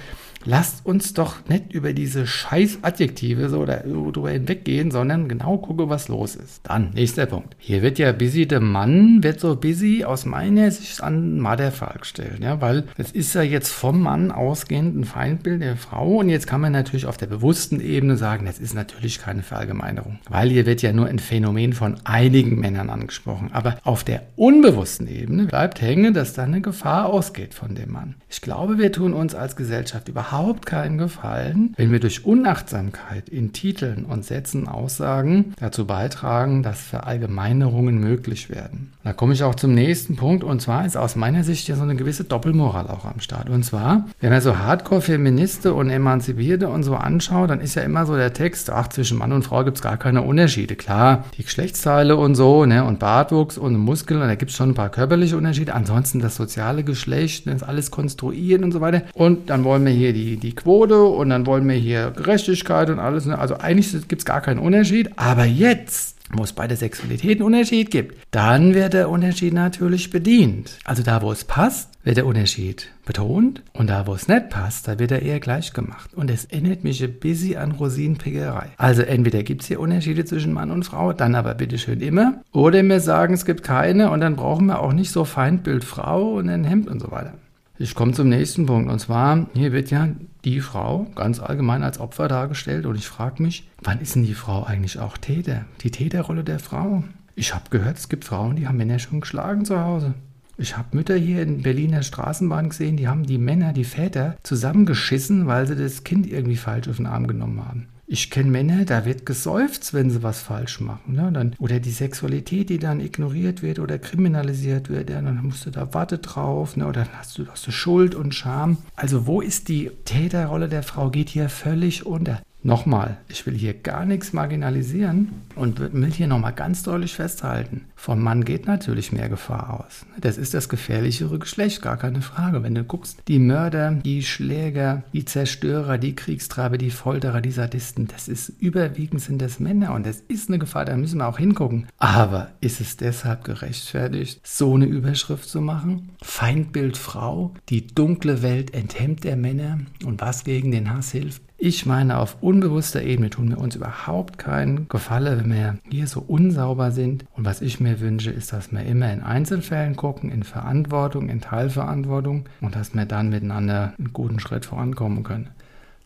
lasst 0.46 0.86
uns 0.86 1.14
doch 1.14 1.48
nicht 1.48 1.74
über 1.74 1.94
diese 1.94 2.28
scheiß 2.28 2.80
Adjektive 2.82 3.50
so 3.50 3.60
oder 3.60 3.78
drüber 3.78 4.30
hinweggehen, 4.30 4.92
sondern 4.92 5.28
genau 5.28 5.58
gucke, 5.58 5.90
was 5.90 6.08
los 6.08 6.36
ist. 6.36 6.62
Dann, 6.64 6.92
nächster 6.94 7.26
Punkt. 7.26 7.56
Hier 7.60 7.82
wird 7.82 8.00
ja 8.00 8.12
busy, 8.12 8.48
der 8.48 8.60
Mann 8.60 9.24
wird 9.24 9.40
so 9.40 9.56
busy 9.56 10.04
aus 10.04 10.26
meiner 10.26 10.70
Sicht 10.72 11.02
an 11.02 11.40
Motherfall 11.40 11.98
gestellt, 12.00 12.40
ja, 12.42 12.62
weil 12.62 12.84
es 12.98 13.12
ist 13.12 13.34
ja 13.36 13.42
jetzt 13.42 13.72
vom 13.72 14.02
Mann 14.02 14.32
ausgehend 14.32 14.98
ein 14.98 15.06
Feindbild 15.06 15.62
der 15.62 15.78
Frau 15.78 16.18
und 16.18 16.30
jetzt 16.30 16.48
kann 16.48 16.62
man 16.62 16.72
natürlich 16.72 17.06
auf 17.06 17.18
der 17.18 17.28
bewussten 17.28 17.80
Ebene 17.80 18.18
sagen, 18.18 18.46
das 18.46 18.60
ist 18.60 18.74
natürlich 18.74 19.20
keine 19.20 19.44
Verallgemeinerung, 19.44 20.20
weil 20.30 20.50
hier 20.50 20.66
wird 20.66 20.82
ja 20.82 20.94
nur 20.94 21.08
ein 21.08 21.20
Phänomen 21.20 21.74
von 21.74 21.96
einigen 22.04 22.60
Männern 22.60 22.90
angesprochen, 22.90 23.50
aber 23.54 23.78
auf 23.84 24.04
der 24.04 24.24
unbewussten 24.36 25.08
Ebene 25.08 25.46
bleibt 25.46 25.82
hängen, 25.82 26.14
dass 26.14 26.34
da 26.34 26.44
eine 26.44 26.62
Gefahr 26.62 27.08
ausgeht 27.08 27.54
von 27.54 27.76
dem 27.76 27.92
Mann. 27.92 28.16
Ich 28.30 28.42
glaube, 28.42 28.78
wir 28.78 28.92
tun 28.92 29.14
uns 29.14 29.36
als 29.36 29.56
Gesellschaft 29.56 30.10
überhaupt 30.10 30.33
überhaupt 30.34 30.66
keinen 30.66 30.98
Gefallen, 30.98 31.76
wenn 31.78 31.92
wir 31.92 32.00
durch 32.00 32.26
Unachtsamkeit 32.26 33.30
in 33.30 33.54
Titeln 33.54 34.04
und 34.04 34.26
Sätzen 34.26 34.68
Aussagen 34.68 35.54
dazu 35.60 35.86
beitragen, 35.86 36.64
dass 36.64 36.82
Verallgemeinerungen 36.82 38.00
möglich 38.00 38.50
werden. 38.50 38.94
Da 39.04 39.14
komme 39.14 39.34
ich 39.34 39.44
auch 39.44 39.54
zum 39.54 39.76
nächsten 39.76 40.16
Punkt 40.16 40.44
und 40.44 40.60
zwar 40.60 40.86
ist 40.88 40.98
aus 40.98 41.16
meiner 41.16 41.44
Sicht 41.44 41.68
ja 41.68 41.76
so 41.76 41.84
eine 41.84 41.96
gewisse 41.96 42.24
Doppelmoral 42.24 42.88
auch 42.88 43.06
am 43.06 43.20
Start. 43.20 43.50
Und 43.50 43.64
zwar, 43.64 44.08
wenn 44.22 44.32
man 44.32 44.42
so 44.42 44.58
Hardcore-Feministe 44.58 45.74
und 45.74 45.92
Emanzipierte 45.92 46.68
und 46.68 46.82
so 46.82 46.96
anschaut, 46.96 47.52
dann 47.52 47.62
ist 47.62 47.76
ja 47.76 47.84
immer 47.84 48.08
so 48.08 48.16
der 48.16 48.34
Text, 48.34 48.72
ach, 48.72 48.88
zwischen 48.88 49.20
Mann 49.20 49.34
und 49.34 49.44
Frau 49.44 49.64
gibt 49.64 49.78
es 49.78 49.84
gar 49.84 49.98
keine 49.98 50.24
Unterschiede. 50.24 50.76
Klar, 50.76 51.26
die 51.38 51.44
Geschlechtsteile 51.44 52.16
und 52.16 52.34
so, 52.34 52.66
ne, 52.66 52.86
und 52.86 52.98
Bartwuchs 52.98 53.60
und 53.60 53.78
Muskeln, 53.78 54.22
da 54.22 54.36
gibt 54.36 54.50
es 54.50 54.58
schon 54.58 54.70
ein 54.70 54.76
paar 54.76 54.90
körperliche 54.90 55.38
Unterschiede. 55.38 55.76
Ansonsten 55.76 56.20
das 56.20 56.36
soziale 56.36 56.84
Geschlecht, 56.84 57.46
das 57.46 57.62
alles 57.62 57.92
konstruieren 57.92 58.64
und 58.64 58.72
so 58.72 58.82
weiter. 58.82 59.04
Und 59.14 59.50
dann 59.50 59.64
wollen 59.66 59.86
wir 59.86 59.92
hier 59.92 60.14
die, 60.14 60.23
die 60.38 60.56
Quote 60.56 61.04
und 61.04 61.30
dann 61.30 61.46
wollen 61.46 61.68
wir 61.68 61.76
hier 61.76 62.12
Gerechtigkeit 62.12 62.90
und 62.90 63.00
alles. 63.00 63.26
Ne? 63.26 63.38
Also 63.38 63.58
eigentlich 63.58 64.08
gibt 64.08 64.22
es 64.22 64.26
gar 64.26 64.42
keinen 64.42 64.60
Unterschied. 64.60 65.12
Aber 65.18 65.46
jetzt 65.46 66.14
wo 66.38 66.44
es 66.44 66.54
bei 66.54 66.68
der 66.68 66.78
Sexualität 66.78 67.38
einen 67.38 67.46
Unterschied 67.46 67.92
gibt, 67.92 68.18
dann 68.32 68.74
wird 68.74 68.94
der 68.94 69.10
Unterschied 69.10 69.54
natürlich 69.54 70.10
bedient. 70.10 70.78
Also 70.84 71.04
da, 71.04 71.22
wo 71.22 71.32
es 71.32 71.44
passt, 71.44 71.90
wird 72.04 72.18
der 72.18 72.26
Unterschied 72.26 72.92
betont 73.06 73.62
und 73.74 73.90
da, 73.90 74.08
wo 74.08 74.14
es 74.14 74.28
nicht 74.28 74.50
passt, 74.50 74.88
da 74.88 75.00
wird 75.00 75.12
er 75.12 75.22
eher 75.22 75.40
gleich 75.40 75.74
gemacht. 75.74 76.14
Und 76.14 76.30
es 76.30 76.46
erinnert 76.46 76.84
mich 76.84 77.04
ein 77.04 77.20
bisschen 77.20 77.58
an 77.58 77.72
Rosinenpickerei. 77.72 78.70
Also 78.78 79.04
entweder 79.04 79.44
gibt 79.44 79.62
es 79.62 79.68
hier 79.68 79.80
Unterschiede 79.80 80.26
zwischen 80.26 80.54
Mann 80.54 80.72
und 80.72 80.84
Frau, 80.84 81.14
dann 81.14 81.36
aber 81.36 81.54
bitteschön 81.56 82.02
immer. 82.02 82.42
Oder 82.52 82.84
wir 82.84 83.00
sagen, 83.00 83.34
es 83.34 83.46
gibt 83.46 83.64
keine 83.64 84.10
und 84.10 84.22
dann 84.22 84.36
brauchen 84.36 84.68
wir 84.68 84.80
auch 84.80 84.94
nicht 84.94 85.12
so 85.12 85.26
Feindbild 85.26 85.84
Frau 85.84 86.34
und 86.34 86.50
ein 86.50 86.64
Hemd 86.64 86.88
und 86.88 87.00
so 87.00 87.12
weiter. 87.12 87.34
Ich 87.80 87.96
komme 87.96 88.12
zum 88.12 88.30
nächsten 88.30 88.68
Punkt 88.68 88.92
und 88.92 89.00
zwar, 89.00 89.48
hier 89.56 89.72
wird 89.72 89.90
ja 89.90 90.10
die 90.46 90.62
Frau 90.62 91.08
ganz 91.16 91.40
allgemein 91.40 91.82
als 91.82 92.00
Opfer 92.00 92.28
dargestellt 92.28 92.86
und 92.86 92.96
ich 92.96 93.08
frage 93.08 93.42
mich, 93.42 93.68
wann 93.82 94.00
ist 94.00 94.14
denn 94.14 94.24
die 94.24 94.36
Frau 94.36 94.64
eigentlich 94.64 95.00
auch 95.00 95.18
Täter? 95.18 95.66
Die 95.82 95.90
Täterrolle 95.90 96.44
der 96.44 96.60
Frau. 96.60 97.04
Ich 97.34 97.56
habe 97.56 97.72
gehört, 97.72 97.98
es 97.98 98.10
gibt 98.10 98.26
Frauen, 98.26 98.58
die 98.58 98.68
haben 98.68 98.78
Männer 98.78 99.00
schon 99.00 99.22
geschlagen 99.22 99.66
zu 99.66 99.80
Hause. 99.82 100.14
Ich 100.56 100.78
habe 100.78 100.96
Mütter 100.96 101.16
hier 101.16 101.42
in 101.42 101.64
Berliner 101.64 102.04
Straßenbahn 102.04 102.70
gesehen, 102.70 102.96
die 102.96 103.08
haben 103.08 103.26
die 103.26 103.40
Männer, 103.40 103.74
die 103.74 103.86
Väter 103.86 104.38
zusammengeschissen, 104.44 105.48
weil 105.48 105.66
sie 105.66 105.76
das 105.76 106.04
Kind 106.04 106.28
irgendwie 106.28 106.58
falsch 106.58 106.88
auf 106.88 106.98
den 106.98 107.08
Arm 107.08 107.26
genommen 107.26 107.66
haben. 107.66 107.88
Ich 108.14 108.30
kenne 108.30 108.52
Männer, 108.52 108.86
da 108.86 109.06
wird 109.06 109.26
geseufzt, 109.26 109.96
wenn 109.96 110.12
sie 110.12 110.22
was 110.22 110.40
falsch 110.40 110.80
machen. 110.80 111.16
Ne? 111.16 111.32
Dann, 111.34 111.56
oder 111.58 111.80
die 111.80 111.90
Sexualität, 111.90 112.70
die 112.70 112.78
dann 112.78 113.00
ignoriert 113.00 113.64
wird 113.64 113.80
oder 113.80 113.98
kriminalisiert 113.98 114.88
wird, 114.88 115.10
ja, 115.10 115.20
dann 115.20 115.42
musst 115.42 115.66
du 115.66 115.72
da 115.72 115.96
Warte 115.96 116.20
drauf, 116.20 116.78
ne? 116.78 116.86
oder 116.86 117.06
dann 117.06 117.18
hast 117.18 117.40
du, 117.40 117.48
hast 117.48 117.66
du 117.66 117.72
Schuld 117.72 118.14
und 118.14 118.36
Scham. 118.36 118.78
Also 118.96 119.26
wo 119.26 119.42
ist 119.42 119.68
die 119.68 119.90
Täterrolle 120.06 120.70
der 120.70 120.84
Frau? 120.84 121.10
Geht 121.10 121.30
hier 121.30 121.50
völlig 121.50 122.06
unter. 122.06 122.40
Nochmal, 122.66 123.18
ich 123.28 123.46
will 123.46 123.56
hier 123.56 123.74
gar 123.74 124.06
nichts 124.06 124.32
marginalisieren 124.32 125.34
und 125.56 125.82
will 125.82 126.12
hier 126.12 126.28
nochmal 126.28 126.54
ganz 126.54 126.82
deutlich 126.82 127.14
festhalten. 127.14 127.82
Vom 127.98 128.22
Mann 128.22 128.46
geht 128.46 128.68
natürlich 128.68 129.12
mehr 129.12 129.28
Gefahr 129.28 129.82
aus. 129.82 130.06
Das 130.20 130.38
ist 130.38 130.54
das 130.54 130.70
gefährlichere 130.70 131.40
Geschlecht, 131.40 131.82
gar 131.82 131.98
keine 131.98 132.22
Frage. 132.22 132.64
Wenn 132.64 132.74
du 132.74 132.86
guckst, 132.86 133.22
die 133.28 133.40
Mörder, 133.40 133.92
die 133.92 134.24
Schläger, 134.24 135.04
die 135.12 135.26
Zerstörer, 135.26 135.98
die 135.98 136.16
Kriegstreiber, 136.16 136.78
die 136.78 136.90
Folterer, 136.90 137.42
die 137.42 137.52
Sadisten, 137.52 138.08
das 138.08 138.30
ist 138.30 138.48
überwiegend 138.62 139.22
sind 139.22 139.42
das 139.42 139.60
Männer 139.60 139.94
und 139.94 140.06
das 140.06 140.22
ist 140.30 140.48
eine 140.48 140.58
Gefahr, 140.58 140.86
da 140.86 140.96
müssen 140.96 141.18
wir 141.18 141.28
auch 141.28 141.40
hingucken. 141.40 141.88
Aber 141.98 142.52
ist 142.62 142.80
es 142.80 142.96
deshalb 142.96 143.44
gerechtfertigt, 143.44 144.40
so 144.44 144.76
eine 144.76 144.86
Überschrift 144.86 145.50
zu 145.50 145.60
machen? 145.60 146.12
Feindbild 146.22 146.96
Frau, 146.96 147.54
die 147.68 147.88
dunkle 147.88 148.42
Welt 148.42 148.74
enthemmt 148.74 149.26
der 149.26 149.36
Männer 149.36 149.80
und 150.06 150.22
was 150.22 150.46
gegen 150.46 150.72
den 150.72 150.94
Hass 150.94 151.12
hilft? 151.12 151.42
Ich 151.66 151.86
meine, 151.86 152.18
auf 152.18 152.36
unbewusster 152.42 153.04
Ebene 153.04 153.30
tun 153.30 153.48
wir 153.48 153.58
uns 153.58 153.78
überhaupt 153.78 154.38
keinen 154.38 154.90
Gefallen, 154.90 155.40
wenn 155.40 155.54
wir 155.54 155.78
hier 155.90 156.08
so 156.08 156.20
unsauber 156.20 156.92
sind. 156.92 157.24
Und 157.38 157.46
was 157.46 157.62
ich 157.62 157.80
mir 157.80 158.02
wünsche, 158.02 158.32
ist, 158.32 158.52
dass 158.52 158.74
wir 158.74 158.84
immer 158.84 159.14
in 159.14 159.22
Einzelfällen 159.22 159.96
gucken, 159.96 160.30
in 160.30 160.44
Verantwortung, 160.44 161.30
in 161.30 161.40
Teilverantwortung 161.40 162.50
und 162.60 162.76
dass 162.76 162.94
wir 162.94 163.06
dann 163.06 163.30
miteinander 163.30 163.94
einen 163.98 164.12
guten 164.12 164.42
Schritt 164.42 164.66
vorankommen 164.66 165.24
können. 165.24 165.52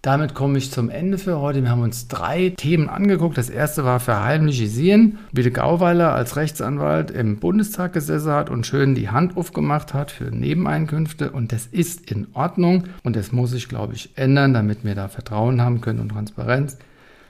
Damit 0.03 0.35
komme 0.35 0.57
ich 0.59 0.71
zum 0.71 0.89
Ende 0.89 1.17
für 1.17 1.39
heute. 1.39 1.63
Wir 1.63 1.71
haben 1.71 1.81
uns 1.81 2.07
drei 2.07 2.53
Themen 2.55 2.87
angeguckt. 2.87 3.37
Das 3.37 3.49
erste 3.49 3.83
war 3.83 3.99
Verheimlichisieren, 3.99 5.17
wie 5.31 5.41
der 5.41 5.51
Gauweiler 5.51 6.13
als 6.13 6.35
Rechtsanwalt 6.35 7.09
im 7.09 7.39
Bundestag 7.39 7.93
gesessen 7.93 8.31
hat 8.31 8.49
und 8.49 8.67
schön 8.67 8.93
die 8.93 9.09
Hand 9.09 9.35
aufgemacht 9.35 9.93
hat 9.93 10.11
für 10.11 10.25
Nebeneinkünfte. 10.25 11.31
Und 11.31 11.51
das 11.51 11.65
ist 11.65 12.11
in 12.11 12.27
Ordnung 12.33 12.83
und 13.03 13.15
das 13.15 13.31
muss 13.31 13.51
sich, 13.51 13.67
glaube 13.67 13.95
ich, 13.95 14.11
ändern, 14.15 14.53
damit 14.53 14.85
wir 14.85 14.93
da 14.93 15.07
Vertrauen 15.07 15.61
haben 15.61 15.81
können 15.81 15.99
und 15.99 16.09
Transparenz. 16.09 16.77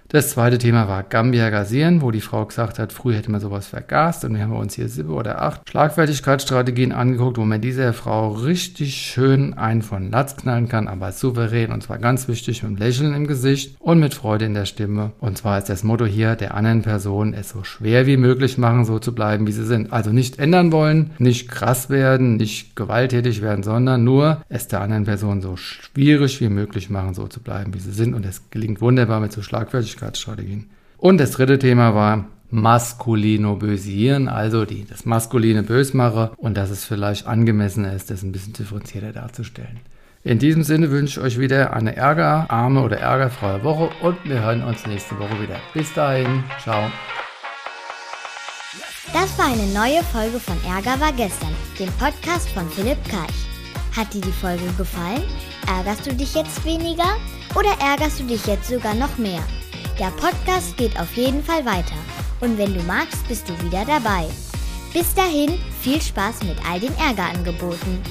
Das 0.10 0.30
zweite 0.30 0.58
Thema 0.58 0.88
war 0.88 1.04
Gambia 1.04 1.50
Gasieren, 1.50 2.02
wo 2.02 2.12
die 2.12 2.22
Frau 2.22 2.46
gesagt 2.46 2.80
hat, 2.80 2.94
früher 2.94 3.18
hätte 3.18 3.30
man 3.30 3.42
sowas 3.42 3.68
vergast 3.68 4.24
und 4.24 4.36
wir 4.36 4.42
haben 4.42 4.56
uns 4.56 4.76
hier 4.76 4.88
sieben 4.88 5.10
oder 5.10 5.42
acht 5.42 5.70
Schlagfertigkeitsstrategien 5.70 6.94
angeguckt, 6.94 7.38
wo 7.38 7.44
man 7.44 7.60
dieser 7.60 7.92
Frau 7.92 8.30
richtig 8.30 8.96
schön 8.96 9.56
einen 9.56 9.82
von 9.82 10.10
Latz 10.10 10.38
knallen 10.38 10.70
kann, 10.70 10.88
aber 10.88 11.12
souverän 11.12 11.74
und 11.74 11.84
zwar 11.84 11.98
ganz 11.98 12.30
wichtig 12.30 12.64
mit 12.64 12.80
Lächeln 12.80 13.14
im 13.14 13.28
Gesicht 13.28 13.76
und 13.80 14.00
mit 14.00 14.14
Freude 14.14 14.46
in 14.46 14.54
der 14.54 14.64
Stimme. 14.64 15.12
Und 15.20 15.40
zwar 15.40 15.58
ist 15.58 15.68
das 15.68 15.84
Motto 15.84 16.06
hier, 16.06 16.38
der 16.38 16.54
anderen 16.54 16.84
Person 16.84 17.34
es 17.34 17.50
so 17.50 17.66
schwer 17.66 18.06
wie 18.06 18.16
möglich 18.16 18.58
machen, 18.58 18.86
so 18.86 19.00
zu 19.00 19.14
bleiben, 19.14 19.46
wie 19.46 19.52
sie 19.52 19.66
sind. 19.66 19.92
Also 19.92 20.12
nicht 20.14 20.40
ändern 20.40 20.72
wollen, 20.72 21.12
nicht 21.18 21.50
krass 21.50 21.90
werden, 21.90 22.38
nicht 22.38 22.78
gewalttätig 22.78 23.42
werden, 23.42 23.62
sondern 23.62 24.06
nur 24.06 24.42
es 24.48 24.70
der 24.70 24.80
anderen 24.80 25.04
Person 25.04 25.42
so 25.42 25.58
schwierig 25.58 26.40
wie 26.40 26.48
möglich 26.48 26.90
machen, 26.90 27.14
so 27.14 27.28
zu 27.28 27.42
bleiben, 27.42 27.74
wie 27.74 27.80
sie 27.80 27.92
sind. 27.92 28.14
Und 28.14 28.26
es 28.26 28.50
gelingt 28.52 28.80
wunderbar 28.80 29.20
mit 29.20 29.34
so 29.34 29.42
Schlagfertigkeit 29.42 29.97
Persönlichkeitsstrategien. 29.98 30.70
Und 30.98 31.20
das 31.20 31.32
dritte 31.32 31.60
Thema 31.60 31.94
war 31.94 32.26
maskulino 32.50 33.56
bösieren, 33.56 34.30
also 34.30 34.66
die, 34.66 34.86
das 34.86 35.06
maskuline 35.06 35.64
Bösmache 35.64 36.32
und 36.38 36.56
dass 36.56 36.70
es 36.70 36.86
vielleicht 36.86 37.28
angemessener 37.28 37.94
ist, 37.94 38.10
das 38.10 38.24
ein 38.24 38.32
bisschen 38.32 38.54
differenzierter 38.54 39.12
darzustellen. 39.12 39.82
In 40.24 40.40
diesem 40.40 40.64
Sinne 40.64 40.90
wünsche 40.90 41.20
ich 41.20 41.26
euch 41.26 41.40
wieder 41.40 41.74
eine 41.74 41.96
ärgerarme 41.96 42.82
oder 42.82 42.98
ärgerfreie 42.98 43.64
Woche 43.64 43.90
und 44.02 44.18
wir 44.24 44.42
hören 44.42 44.64
uns 44.64 44.86
nächste 44.88 45.18
Woche 45.20 45.42
wieder. 45.42 45.58
Bis 45.74 45.94
dahin, 45.94 46.44
ciao. 46.62 46.90
Das 49.14 49.38
war 49.38 49.46
eine 49.46 49.68
neue 49.74 50.04
Folge 50.04 50.40
von 50.40 50.58
Ärger 50.66 51.00
war 51.00 51.14
gestern, 51.14 51.54
dem 51.80 51.90
Podcast 51.94 52.50
von 52.50 52.68
Philipp 52.70 52.98
Karch. 53.10 53.48
Hat 53.96 54.14
dir 54.14 54.22
die 54.22 54.32
Folge 54.32 54.66
gefallen? 54.78 55.24
Ärgerst 55.68 56.06
du 56.06 56.14
dich 56.14 56.34
jetzt 56.34 56.64
weniger 56.66 57.16
oder 57.56 57.70
ärgerst 57.82 58.20
du 58.20 58.24
dich 58.26 58.46
jetzt 58.46 58.70
sogar 58.70 58.94
noch 58.96 59.18
mehr? 59.18 59.42
Der 60.00 60.12
Podcast 60.12 60.78
geht 60.78 61.00
auf 61.00 61.12
jeden 61.18 61.44
Fall 61.44 61.66
weiter. 61.66 61.96
Und 62.40 62.56
wenn 62.60 62.76
du 62.76 62.84
magst, 62.84 63.28
bist 63.28 63.50
du 63.50 63.60
wieder 63.64 63.84
dabei. 63.84 64.28
Bis 64.94 65.12
dahin, 65.16 65.58
viel 65.82 66.00
Spaß 66.00 66.44
mit 66.44 66.58
all 66.70 66.80
den 66.80 66.96
Ärgerangeboten. 66.98 68.04